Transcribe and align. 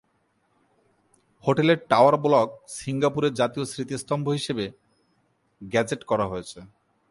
হোটেলের 1.43 1.79
tower 1.89 2.15
block 2.17 2.47
সিঙ্গাপুরের 2.77 3.33
জাতীয় 3.33 3.65
স্মৃতিস্তম্ভ 3.65 4.25
হিসাবে 4.29 4.65
গেজেট 5.61 6.01
করা 6.03 6.25
হয়েছে। 6.27 6.59